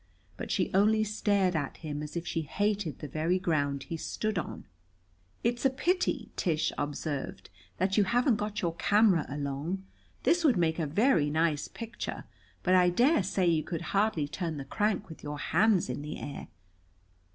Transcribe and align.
But 0.35 0.49
she 0.49 0.71
only 0.73 1.03
stared 1.03 1.55
at 1.55 1.77
him 1.77 2.01
as 2.01 2.17
if 2.17 2.25
she 2.25 2.41
hated 2.41 2.97
the 2.97 3.07
very 3.07 3.37
ground 3.37 3.83
he 3.83 3.97
stood 3.97 4.39
on. 4.39 4.65
"It's 5.43 5.63
a 5.63 5.69
pity," 5.69 6.31
Tish 6.35 6.71
observed, 6.75 7.51
"that 7.77 7.97
you 7.97 8.05
haven't 8.05 8.37
got 8.37 8.63
your 8.63 8.73
camera 8.77 9.27
along. 9.29 9.85
This 10.23 10.43
would 10.43 10.57
make 10.57 10.79
a 10.79 10.87
very 10.87 11.29
nice 11.29 11.67
picture. 11.67 12.23
But 12.63 12.73
I 12.73 12.89
dare 12.89 13.21
say 13.21 13.45
you 13.45 13.61
could 13.63 13.81
hardly 13.93 14.27
turn 14.27 14.57
the 14.57 14.65
crank 14.65 15.07
with 15.07 15.21
your 15.21 15.37
hands 15.37 15.87
in 15.87 16.01
the 16.01 16.17
air." 16.17 16.47